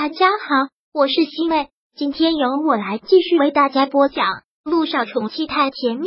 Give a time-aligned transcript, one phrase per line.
[0.00, 4.26] 大家好，我是西妹，今天由我来继续为大家播讲
[4.62, 6.06] 《路上宠妻太甜蜜》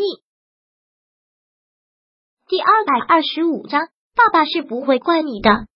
[2.48, 3.82] 第二百二十五章。
[4.16, 5.68] 爸爸是不会怪你的。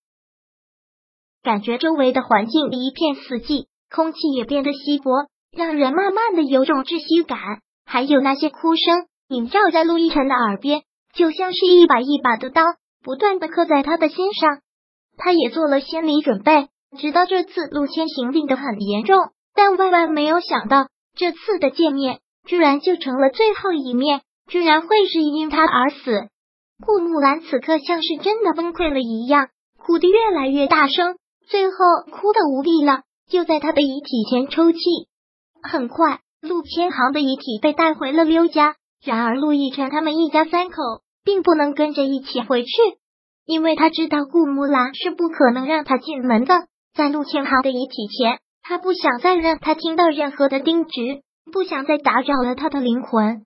[1.44, 7.38] 感觉周围的环境一片死寂，空气也变得稀薄，让人慢慢的有种窒息感。
[7.84, 12.62] 还有那些哭声萦绕在陆亦辰的耳边，就像是一把一把的刀，
[13.04, 14.62] 不断的刻在他的心上。
[15.18, 16.70] 他也做了心理准备。
[16.96, 19.18] 知道这次陆千行病得很严重，
[19.54, 26.30] 但万万没有想到，这次的见面居然就成了最后一面，居然会是因他而死。
[26.86, 31.16] 顾木兰此刻像是真的崩溃了一样，哭得越来越大声，
[31.48, 31.76] 最后
[32.12, 34.80] 哭得无力了，就在他的遗体前抽泣。
[35.64, 40.76] 很快，陆千行的遗体被带回了刘家，然而陆亦辰他们一家三口
[41.24, 42.72] 并不能跟着一起回去，
[43.46, 46.54] 因为他知道顾木兰是不可能让他进门的。
[46.96, 50.92] 在陆千行的遗体前，他不想再让他听到任何的叮嘱，
[51.52, 53.44] 不想再打扰了他的灵魂，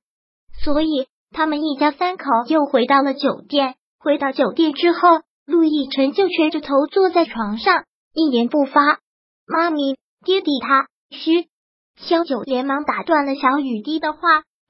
[0.64, 3.76] 所以他们一家三口又回到了酒店。
[4.00, 9.00] 回到酒店之后，陆亦辰就垂着头坐在床上，一言不发。
[9.48, 11.48] 妈咪，爹地，他嘘。
[11.98, 14.20] 萧九连忙打断了小雨滴的话，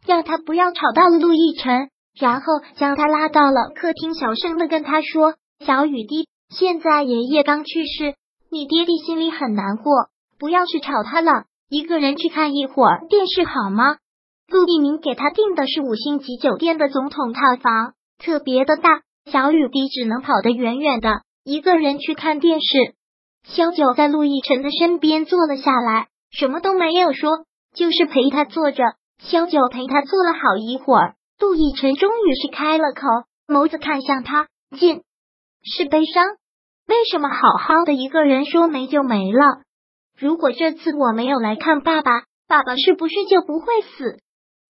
[0.08, 2.46] 让他不要吵到了陆亦辰，然后
[2.78, 8.16] 将他拉到了客厅，小声的跟他说：“小雨滴，现在爷爷刚去世。”
[8.52, 13.98] 你爹地心里很难过，不要去吵他了，一个人去看一会儿电视好吗？
[14.48, 19.02] 陆一鸣给他订的是五星级酒店的总统套房，特别的大。
[19.32, 22.96] 小雨滴只能跑得远远的，一个人去看电视。
[23.44, 28.84] 萧九在陆亦辰的身边坐了下来，什么都没有说，就是陪他坐着。
[29.20, 33.08] 萧九陪他坐了好一会儿，陆亦辰终于是开了口，
[33.48, 34.48] 眸子看向他，
[34.80, 35.04] 进
[35.62, 36.39] 是悲伤。
[36.90, 39.62] 为什么好好的一个人说没就没了？
[40.18, 44.18] 如果这次我没有来看爸爸，爸爸是不是就不会死？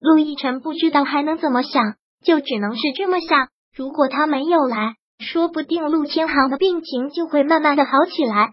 [0.01, 3.47] 陆亦辰不知道还能怎么想，就只能是这么想。
[3.73, 8.51] 如果他没有来，说不定陆千行的病情就会慢慢的好起来。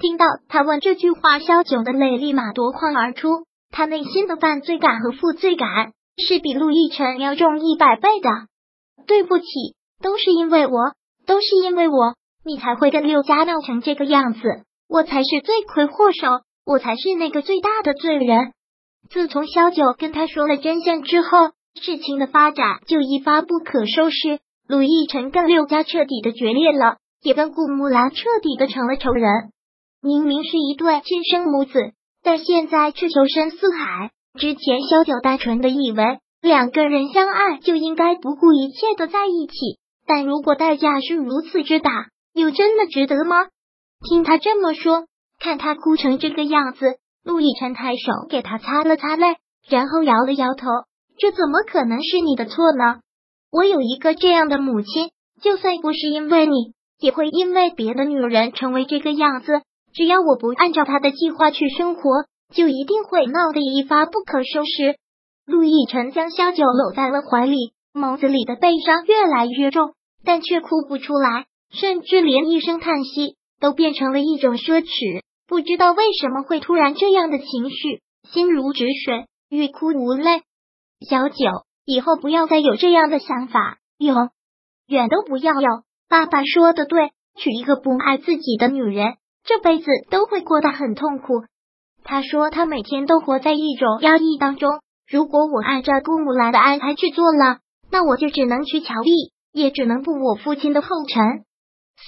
[0.00, 3.44] 听到他问这句话，萧九的泪立马夺眶而出。
[3.72, 8.30] 他内心的犯罪感和负罪感是比陆亦辰要重一百倍的。
[9.08, 9.44] 对不起，
[10.00, 10.92] 都是因为我，
[11.26, 12.14] 都是因为我。
[12.44, 14.40] 你才会跟六家闹成这个样子，
[14.88, 16.28] 我才是罪魁祸首，
[16.64, 18.52] 我才是那个最大的罪人。
[19.10, 21.28] 自从萧九跟他说了真相之后，
[21.80, 24.38] 事情的发展就一发不可收拾。
[24.68, 29.50] 陆亦辰跟六家彻底的决裂了，也跟顾木兰彻底的成了仇人。
[30.00, 34.10] 明明是一对亲生母子，但现在却仇深似海。
[34.38, 39.54] 之前萧九单纯的以为两个人相爱就应该不顾一切的在一起，
[40.06, 41.90] 但如果代价是如此之大。
[42.40, 43.36] 又真的值得吗？
[44.08, 45.06] 听他这么说，
[45.38, 49.36] 看他哭成这个样子，陆亦辰抬手给他擦了擦泪，
[49.68, 50.66] 然后摇了摇头。
[51.18, 53.00] 这怎么可能是你的错呢？
[53.52, 55.10] 我有一个这样的母亲，
[55.42, 59.60] 就算不是因为你，也会因为别的女人成为这个样子。
[59.92, 62.24] 只要我不按照他的计划去生活，
[62.54, 64.96] 就一定会闹得一发不可收拾。
[65.46, 69.92] 陆亦辰将萧九搂在了怀里，眸子里的悲伤越来越重，
[70.24, 71.46] 但却哭不出来。
[71.72, 80.42] 甚至连一声叹息都变成了一种奢侈，不知道为什么会突然这样的情绪，心如止水，欲哭无泪。
[81.08, 81.36] 小九，
[81.84, 84.30] 以后不要再有这样的想法，永
[84.86, 85.68] 远都不要有。
[86.08, 89.14] 爸爸说的对，娶一个不爱自己的女人，
[89.44, 91.44] 这辈子都会过得很痛苦。
[92.02, 94.70] 他说他每天都活在一种压抑当中。
[95.08, 97.58] 如果我按照顾木兰的安排去做了，
[97.90, 101.44] 那我就只能娶乔丽，也只能步我父亲的后尘。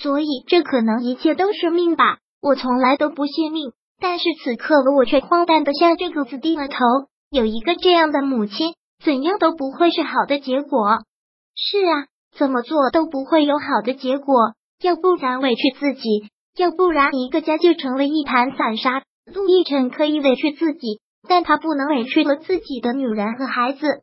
[0.00, 2.19] 所以，这可能一切都是命吧。
[2.41, 6.76] 我从来都不信命，但是此刻我却荒诞的向这个子低了头。
[7.30, 10.98] 有一个这样的母亲，怎样都不会是好的结果。
[11.54, 14.54] 是啊，怎么做都不会有好的结果。
[14.82, 19.02] 要不然委屈自己，要不然一个家就成了一盘散沙。
[19.32, 24.02] 陆亦辰可以委屈自己，但他不能委屈了自己的女人和孩子。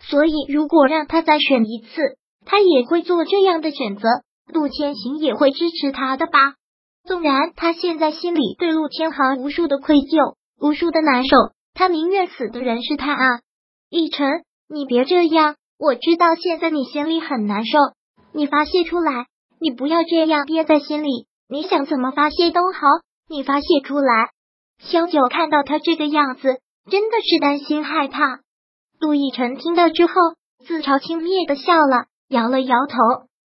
[0.00, 4.08] 所以，如果让他再选一次，他也会做这样的选择。
[4.52, 6.54] 陆千行也会支持他的吧？
[7.04, 11.36] 纵然他现在心里对陆千行无数的愧疚，无数的难受，
[11.74, 13.40] 他宁愿死的人是他啊！
[13.88, 17.78] 逸晨，你别这样，我知道现在你心里很难受，
[18.32, 19.26] 你发泄出来，
[19.60, 22.86] 你不要这样憋在心里，你想怎么发泄都好，
[23.28, 24.30] 你发泄出来。
[24.80, 26.60] 萧九看到他这个样子，
[26.90, 28.40] 真的是担心害怕。
[29.00, 30.12] 陆逸晨听到之后，
[30.66, 32.96] 自嘲轻蔑的笑了，摇了摇头。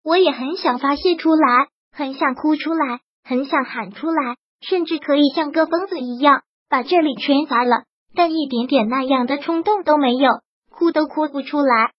[0.10, 7.84] 我也很想发泄出来，很想哭出来，很想喊出来，甚至可以像个疯子一样把这里全砸了，
[8.16, 10.32] 但一点点那样的冲动都没有，
[10.72, 11.92] 哭都哭不出来。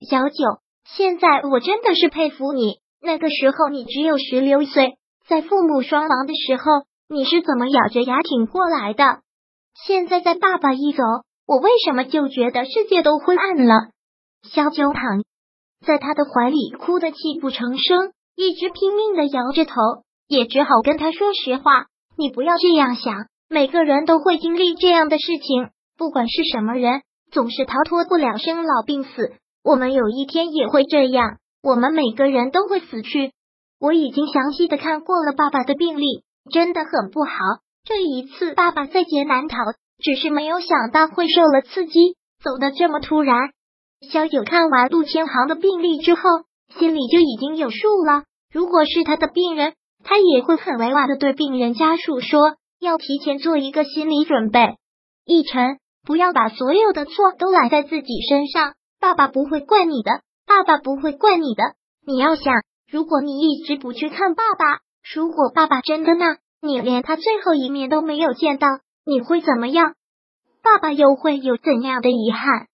[0.00, 0.34] 小九，
[0.84, 2.80] 现在我真的是佩服你。
[3.00, 4.94] 那个时候你只有十六岁，
[5.28, 6.64] 在父母双亡的时候，
[7.08, 9.20] 你是怎么咬着牙挺过来的？
[9.86, 11.04] 现在在爸爸一走，
[11.46, 13.90] 我为什么就觉得世界都昏暗了？
[14.50, 15.22] 小九躺
[15.84, 19.74] 在他的怀里，哭得泣不成声，一直拼命的摇着头，
[20.28, 21.86] 也只好跟他说实话：
[22.16, 25.68] 你不要这样想，每个人都会经历这样的事情，
[25.98, 29.32] 不管是什么人，总是逃脱不了生老病死。
[29.64, 33.32] 我们有一天也会这样，我们每个人都会死去。
[33.80, 37.32] 我已经详细的看过了爸爸的病历，真的很不好。
[37.84, 39.56] 这一次爸爸在劫难逃，
[39.98, 43.50] 只是没有想到会受了刺激，走的这么突然。
[44.10, 46.22] 萧九看完陆千行的病历之后，
[46.78, 48.24] 心里就已经有数了。
[48.52, 54.58] 如果是他的病人，他也会很委婉的对病人家属说，要提前做一个心理准备。
[55.24, 58.74] 奕晨，不要把所有的错都揽在自己身上。
[59.00, 60.10] 爸爸不会怪你的，
[60.46, 61.62] 爸爸不会怪你的。
[62.04, 62.54] 你要想，
[62.90, 64.80] 如果你一直不去看爸爸，
[65.14, 68.66] 如果爸爸真的那，你连他最后一面都没有见到，
[69.06, 69.94] 你会怎么样？
[70.62, 72.66] 爸爸又会有怎样的遗憾？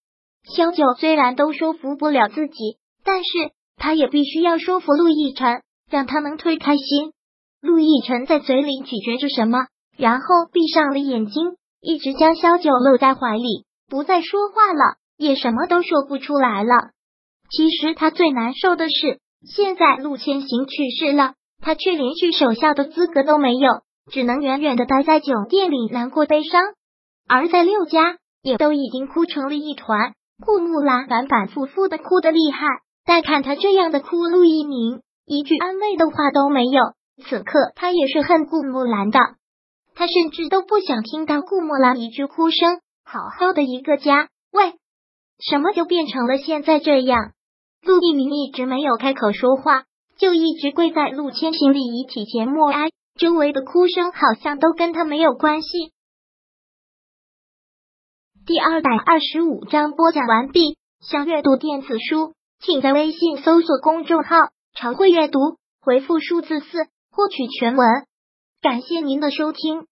[0.45, 3.31] 萧九虽然都说服不了自己，但是
[3.77, 7.13] 他也必须要说服陆亦辰，让他能推开心。
[7.61, 14.99] 陆亦辰在嘴里咀嚼着什么，然后闭上了眼睛，一直将萧九搂在怀里，不再说话了。
[15.17, 16.71] 也什么都说不出来了。
[17.51, 19.19] 其实他最难受的是，
[19.53, 23.83] 现在陆千行去世了，他却连去守孝的资格都没有，
[24.13, 26.63] 只能远远的待在酒店里难过悲伤。
[27.27, 30.15] 而在六家也都已经哭成了一团，
[30.45, 32.67] 顾木兰反反复复的哭的厉害，
[33.05, 36.81] 但看他这样的哭，陆一鸣一句安慰的话都没有。
[37.29, 39.19] 此刻他也是恨顾木兰的，
[39.95, 42.81] 他甚至都不想听到顾木兰一句哭声。
[43.05, 44.75] 好好的一个家，喂。
[45.41, 47.33] 什么就变成了现在这样？
[47.83, 49.85] 陆一鸣一直没有开口说话，
[50.19, 55.93] 就一直跪在陆千行的遗体前默哀，周围的哭声好像都跟他没有关系。
[58.49, 60.79] 第二百二十五章播讲完毕。
[61.07, 64.37] 想阅读电子书，请在微信搜索公众号
[64.73, 65.39] “常会阅读”，
[65.85, 66.67] 回复数字四
[67.11, 67.87] 获取全文。
[68.63, 69.85] 感谢您的收听。